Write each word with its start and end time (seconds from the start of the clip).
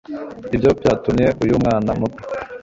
ibyo 0.55 0.71
byatumye 0.79 1.25
uyu 1.43 1.55
mwana 1.61 1.89
muto 1.99 2.21